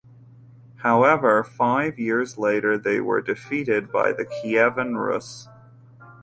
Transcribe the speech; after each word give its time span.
However 0.77 1.43
five 1.43 1.99
years 1.99 2.35
later 2.39 2.75
they 2.75 2.99
were 2.99 3.21
defeated 3.21 3.91
by 3.91 4.11
the 4.13 4.25
Kievan 4.25 4.97
Rus. 4.97 5.47